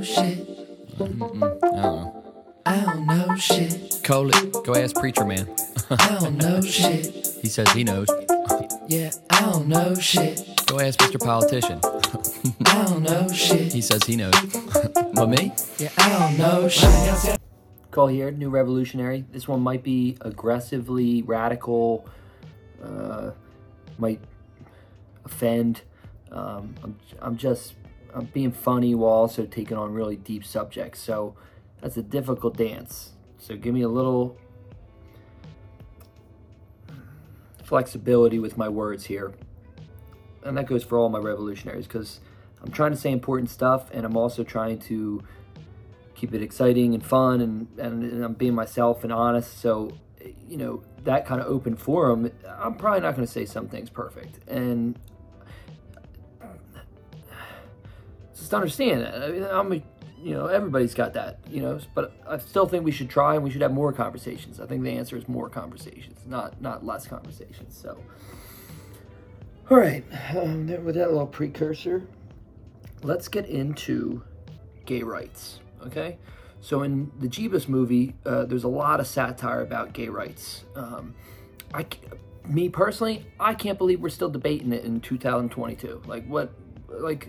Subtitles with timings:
[0.00, 0.48] know shit.
[0.94, 1.18] I don't
[1.62, 2.24] know.
[2.64, 4.00] I don't know shit.
[4.02, 4.64] Call it.
[4.64, 5.48] Go ask Preacher Man.
[5.90, 7.26] I don't know shit.
[7.42, 8.08] he says he knows.
[8.88, 10.42] Yeah, I don't know shit.
[10.66, 11.24] Go ask Mr.
[11.24, 11.78] Politician.
[12.66, 13.72] I don't know shit.
[13.72, 14.34] He says he knows.
[15.14, 15.52] but me?
[15.78, 17.38] Yeah, I don't know shit.
[17.92, 19.26] Coley here, New Revolutionary.
[19.30, 22.04] This one might be aggressively radical,
[22.82, 23.30] uh,
[23.96, 24.18] might
[25.24, 25.82] offend.
[26.32, 27.74] Um, I'm, I'm just
[28.14, 31.00] I'm being funny while also taking on really deep subjects.
[31.00, 31.34] So
[31.80, 33.12] that's a difficult dance.
[33.38, 34.36] So give me a little
[37.64, 39.32] flexibility with my words here.
[40.42, 42.20] And that goes for all my revolutionaries because
[42.62, 45.22] I'm trying to say important stuff and I'm also trying to
[46.14, 49.58] keep it exciting and fun and, and, and I'm being myself and honest.
[49.58, 49.92] So,
[50.48, 53.88] you know, that kind of open forum, I'm probably not going to say some things
[53.88, 54.40] perfect.
[54.48, 54.98] And
[58.40, 59.22] just understand that.
[59.22, 59.82] I mean, I'm a,
[60.22, 63.44] you know, everybody's got that, you know, but I still think we should try and
[63.44, 64.60] we should have more conversations.
[64.60, 67.78] I think the answer is more conversations, not not less conversations.
[67.80, 67.98] So,
[69.70, 70.04] all right,
[70.36, 72.06] um, with that little precursor,
[73.02, 74.22] let's get into
[74.84, 75.60] gay rights.
[75.86, 76.18] Okay,
[76.60, 80.64] so in the Jeebus movie, uh, there's a lot of satire about gay rights.
[80.76, 81.14] Um,
[81.72, 81.86] I,
[82.46, 86.02] me personally, I can't believe we're still debating it in 2022.
[86.06, 86.52] Like what,
[86.88, 87.28] like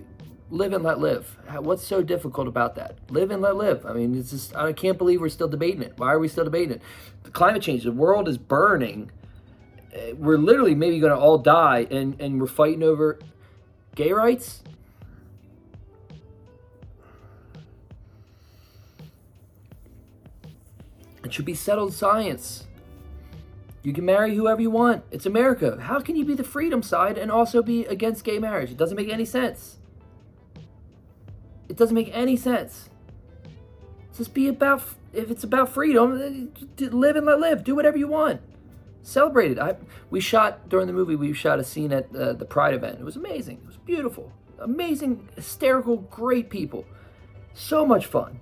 [0.52, 1.38] live and let live.
[1.60, 2.98] What's so difficult about that?
[3.10, 3.86] Live and let live.
[3.86, 5.94] I mean, it's just I can't believe we're still debating it.
[5.98, 6.82] Why are we still debating it?
[7.24, 9.12] The climate change, the world is burning.
[9.96, 13.18] Uh, We're literally maybe going to all die, and and we're fighting over
[13.96, 14.62] gay rights.
[21.24, 22.68] It should be settled science.
[23.84, 25.04] You can marry whoever you want.
[25.12, 25.80] It's America.
[25.82, 28.70] How can you be the freedom side and also be against gay marriage?
[28.72, 29.78] It doesn't make any sense.
[31.72, 32.90] It doesn't make any sense.
[34.16, 34.84] Just be about,
[35.14, 37.64] if it's about freedom, live and let live.
[37.64, 38.42] Do whatever you want.
[39.02, 39.60] Celebrate it.
[39.60, 39.78] I,
[40.10, 43.00] we shot, during the movie, we shot a scene at uh, the Pride event.
[43.00, 43.60] It was amazing.
[43.64, 44.32] It was beautiful.
[44.60, 46.86] Amazing, hysterical, great people.
[47.54, 48.42] So much fun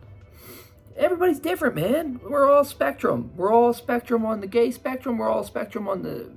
[1.00, 2.20] everybody's different, man.
[2.22, 3.32] We're all spectrum.
[3.36, 5.18] We're all spectrum on the gay spectrum.
[5.18, 6.30] We're all spectrum on the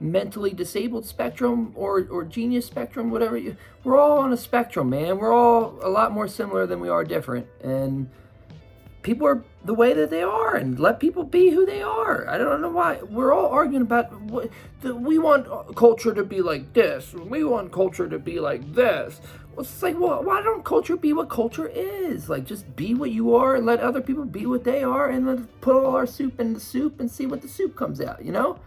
[0.00, 3.36] mentally disabled spectrum or, or genius spectrum, whatever.
[3.36, 5.18] You, we're all on a spectrum, man.
[5.18, 7.46] We're all a lot more similar than we are different.
[7.62, 8.08] And
[9.02, 12.28] people are the way that they are and let people be who they are.
[12.28, 13.00] I don't know why.
[13.02, 14.50] We're all arguing about what
[14.80, 17.12] the, we want culture to be like this.
[17.12, 19.20] We want culture to be like this.
[19.54, 22.28] Well, it's like, well, why don't culture be what culture is?
[22.28, 25.26] Like, just be what you are and let other people be what they are and
[25.26, 28.24] then put all our soup in the soup and see what the soup comes out,
[28.24, 28.58] you know?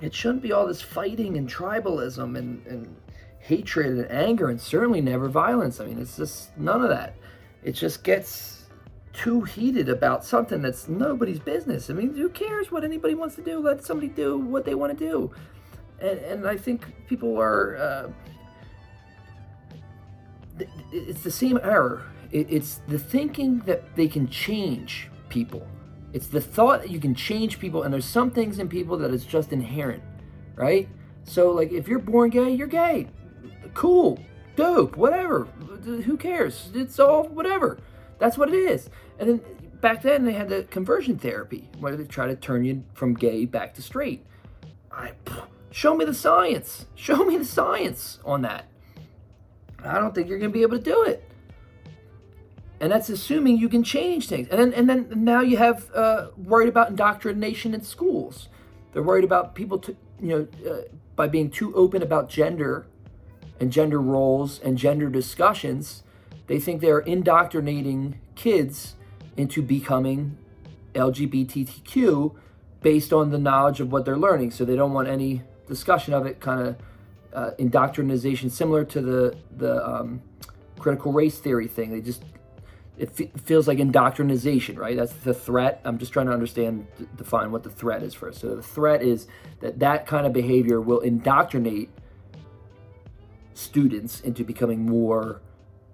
[0.00, 2.96] It shouldn't be all this fighting and tribalism and, and
[3.40, 5.80] hatred and anger and certainly never violence.
[5.80, 7.14] I mean, it's just none of that.
[7.62, 8.66] It just gets
[9.12, 11.90] too heated about something that's nobody's business.
[11.90, 13.58] I mean, who cares what anybody wants to do?
[13.58, 15.32] Let somebody do what they want to do.
[16.00, 17.76] And, and I think people are.
[17.76, 18.08] Uh,
[20.92, 22.02] it's the same error.
[22.30, 25.66] It's the thinking that they can change people.
[26.12, 29.12] It's the thought that you can change people, and there's some things in people that
[29.12, 30.02] is just inherent,
[30.54, 30.88] right?
[31.24, 33.08] So, like, if you're born gay, you're gay.
[33.74, 34.18] Cool,
[34.56, 35.44] dope, whatever.
[35.84, 36.70] Who cares?
[36.74, 37.78] It's all whatever.
[38.18, 38.88] That's what it is.
[39.18, 39.40] And then
[39.80, 43.44] back then they had the conversion therapy where they try to turn you from gay
[43.44, 44.24] back to straight.
[44.90, 45.12] I
[45.70, 46.86] show me the science.
[46.94, 48.66] Show me the science on that.
[49.84, 51.24] I don't think you're going to be able to do it.
[52.80, 54.48] And that's assuming you can change things.
[54.48, 58.48] And then, and then now you have uh, worried about indoctrination in schools.
[58.92, 60.28] They're worried about people, to, you
[60.64, 60.82] know, uh,
[61.16, 62.86] by being too open about gender
[63.58, 66.04] and gender roles and gender discussions,
[66.46, 68.94] they think they're indoctrinating kids
[69.36, 70.36] into becoming
[70.94, 72.34] LGBTQ
[72.80, 74.52] based on the knowledge of what they're learning.
[74.52, 76.76] So they don't want any discussion of it, kind of
[77.34, 80.22] uh, indoctrination, similar to the the um,
[80.78, 81.90] critical race theory thing.
[81.90, 82.22] They just
[82.98, 84.96] it fe- feels like indoctrination, right?
[84.96, 85.80] That's the threat.
[85.84, 86.86] I'm just trying to understand,
[87.16, 88.40] define what the threat is first.
[88.40, 89.28] So the threat is
[89.60, 91.90] that that kind of behavior will indoctrinate
[93.54, 95.40] students into becoming more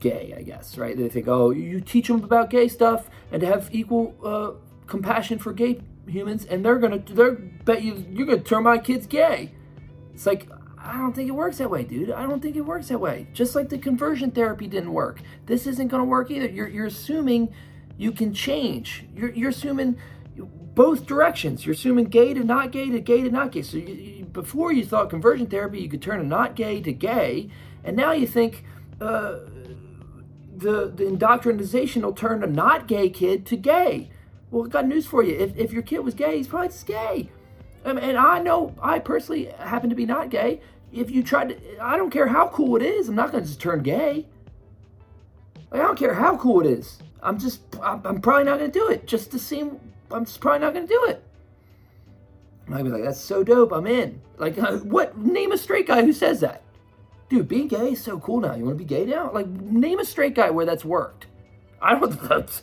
[0.01, 0.97] gay, I guess, right?
[0.97, 4.53] They think, oh, you teach them about gay stuff and to have equal uh,
[4.87, 9.06] compassion for gay humans, and they're gonna, they're bet you, you're gonna turn my kids
[9.06, 9.53] gay.
[10.12, 10.49] It's like,
[10.85, 12.11] I don't think it works that way, dude.
[12.11, 13.27] I don't think it works that way.
[13.33, 16.47] Just like the conversion therapy didn't work, this isn't gonna work either.
[16.49, 17.55] You're, you're assuming
[17.97, 19.07] you can change.
[19.17, 19.97] You're, you're assuming
[20.37, 21.65] both directions.
[21.65, 23.63] You're assuming gay to not gay to gay to not gay.
[23.63, 26.93] So you, you, before you thought conversion therapy, you could turn a not gay to
[26.93, 27.49] gay,
[27.83, 28.65] and now you think
[29.01, 29.39] uh,
[30.55, 34.11] the, the indoctrination will turn a not gay kid to gay.
[34.51, 35.37] Well, I got news for you.
[35.37, 37.31] If, if your kid was gay, he's probably just gay.
[37.85, 40.63] And I know I personally happen to be not gay.
[40.94, 43.49] If you tried to, I don't care how cool it is, I'm not going to
[43.49, 44.26] just turn gay.
[45.73, 46.99] I don't care how cool it is.
[47.20, 49.81] I'm just, I'm, probably not going to do it just to seem,
[50.11, 51.25] I'm just probably not going to do it.
[52.73, 53.73] I'd be like, that's so dope.
[53.73, 54.20] I'm in.
[54.38, 55.19] Like, uh, what?
[55.19, 56.62] Name a straight guy who says that.
[57.29, 58.55] Dude, being gay is so cool now.
[58.55, 59.31] You want to be gay now?
[59.32, 61.26] Like, name a straight guy where that's worked.
[61.82, 62.19] I don't.
[62.29, 62.62] That's,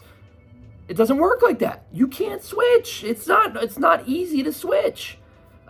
[0.88, 1.86] it doesn't work like that.
[1.94, 3.04] You can't switch.
[3.04, 3.56] It's not.
[3.62, 5.20] It's not easy to switch.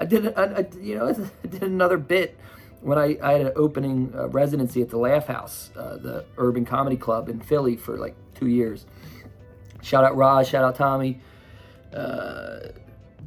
[0.02, 0.34] I did.
[0.36, 1.08] I, I, you know,
[1.44, 2.38] I did another bit
[2.82, 6.66] when I, I had an opening uh, residency at the Laugh House, uh, the Urban
[6.66, 8.88] Comedy Club in Philly for like two years.
[9.84, 10.48] Shout out Raj.
[10.48, 11.20] Shout out Tommy.
[11.94, 12.70] Uh,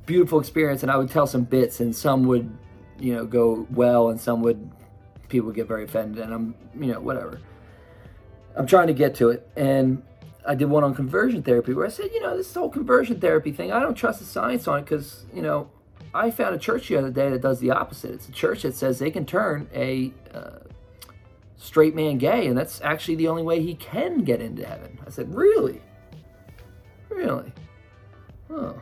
[0.04, 2.50] beautiful experience, and I would tell some bits, and some would,
[2.98, 4.70] you know, go well, and some would
[5.28, 7.40] people would get very offended, and I'm, you know, whatever.
[8.56, 10.02] I'm trying to get to it, and
[10.44, 13.52] I did one on conversion therapy where I said, you know, this whole conversion therapy
[13.52, 15.70] thing, I don't trust the science on it because, you know,
[16.14, 18.12] I found a church the other day that does the opposite.
[18.12, 20.60] It's a church that says they can turn a uh,
[21.56, 25.00] straight man gay, and that's actually the only way he can get into heaven.
[25.04, 25.82] I said, really?
[27.08, 27.52] Really?
[28.48, 28.74] Huh.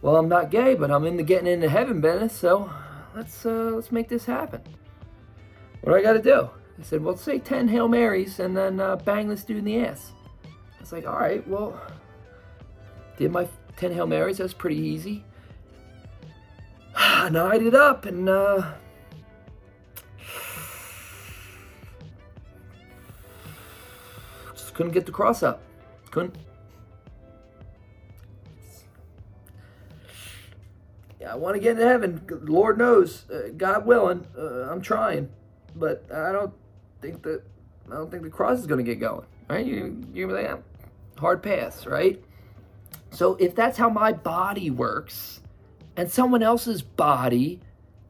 [0.00, 2.32] Well, I'm not gay, but I'm into getting into heaven, Bennett.
[2.32, 2.70] So
[3.14, 4.62] let's uh, let's make this happen.
[5.82, 6.48] What do I got to do?
[6.78, 9.84] I said, well, say ten Hail Marys and then uh, bang this dude in the
[9.84, 10.12] ass.
[10.44, 11.78] I was like, all right, well,
[13.18, 13.46] did my
[13.76, 14.38] ten Hail Marys.
[14.38, 15.24] That was pretty easy.
[17.28, 18.72] Nied it up and uh,
[24.52, 25.62] just couldn't get the cross up.
[26.10, 26.36] Couldn't.
[31.20, 32.22] Yeah, I want to get into heaven.
[32.42, 35.28] Lord knows, uh, God willing, uh, I'm trying,
[35.76, 36.54] but I don't
[37.02, 37.42] think that
[37.90, 39.26] I don't think the cross is going to get going.
[39.48, 39.66] Right?
[39.66, 40.62] You you like,
[41.18, 42.22] hard pass, right?
[43.10, 45.40] So if that's how my body works,
[45.96, 47.60] and someone else's body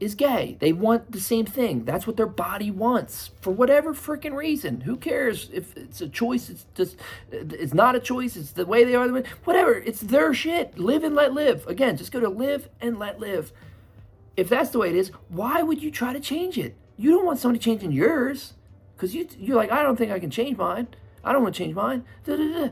[0.01, 1.85] is gay, they want the same thing.
[1.85, 4.81] That's what their body wants for whatever freaking reason.
[4.81, 6.49] Who cares if it's a choice?
[6.49, 6.97] It's just
[7.31, 8.35] it's not a choice.
[8.35, 9.07] It's the way they are.
[9.43, 9.75] Whatever.
[9.75, 10.79] It's their shit.
[10.79, 11.67] Live and let live.
[11.67, 13.53] Again, just go to live and let live.
[14.35, 16.75] If that's the way it is, why would you try to change it?
[16.97, 18.53] You don't want somebody changing yours
[18.95, 20.87] because you you're like I don't think I can change mine.
[21.23, 22.05] I don't want to change mine.
[22.25, 22.69] Da-da-da.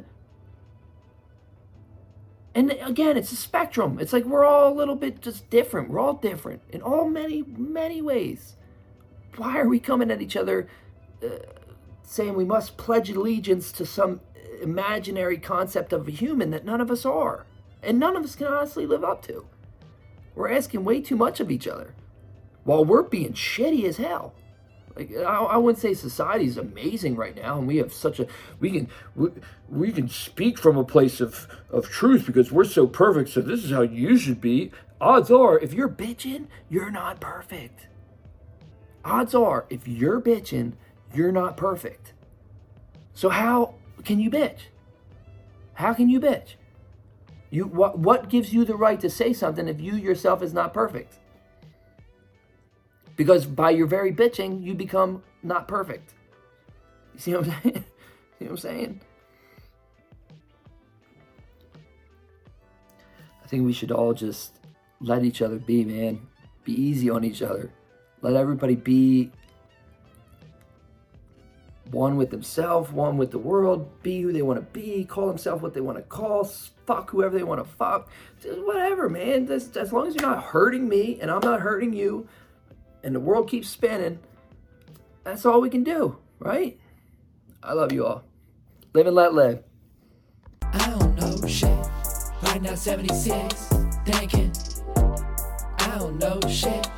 [2.55, 3.99] And again, it's a spectrum.
[3.99, 5.89] It's like we're all a little bit just different.
[5.89, 8.55] We're all different in all many, many ways.
[9.35, 10.67] Why are we coming at each other
[11.23, 11.29] uh,
[12.01, 14.21] saying we must pledge allegiance to some
[14.61, 17.45] imaginary concept of a human that none of us are?
[17.83, 19.45] And none of us can honestly live up to.
[20.35, 21.93] We're asking way too much of each other
[22.63, 24.33] while we're being shitty as hell.
[25.25, 28.27] I wouldn't say society is amazing right now, and we have such a
[28.59, 29.29] we can we,
[29.69, 33.29] we can speak from a place of of truth because we're so perfect.
[33.29, 34.71] So this is how you should be.
[35.01, 37.87] Odds are, if you're bitching, you're not perfect.
[39.05, 40.73] Odds are, if you're bitching,
[41.13, 42.13] you're not perfect.
[43.13, 44.67] So how can you bitch?
[45.75, 46.55] How can you bitch?
[47.49, 50.73] You what what gives you the right to say something if you yourself is not
[50.73, 51.17] perfect?
[53.19, 56.13] Because by your very bitching, you become not perfect.
[57.13, 57.83] You see what I'm saying?
[58.39, 59.01] see what I'm saying?
[63.43, 64.53] I think we should all just
[65.01, 66.25] let each other be, man.
[66.63, 67.73] Be easy on each other.
[68.21, 69.33] Let everybody be
[71.91, 75.61] one with themselves, one with the world, be who they want to be, call themselves
[75.61, 78.07] what they want to call, fuck whoever they want to fuck.
[78.41, 79.45] Just whatever, man.
[79.45, 82.29] Just, as long as you're not hurting me and I'm not hurting you
[83.03, 84.19] and the world keeps spinning,
[85.23, 86.79] that's all we can do, right?
[87.61, 88.23] I love you all.
[88.93, 89.63] Live and let live.
[90.61, 91.69] I don't know shit.
[92.43, 93.67] Right now, 76,
[94.05, 94.51] thinking.
[95.79, 96.89] I don't know shit.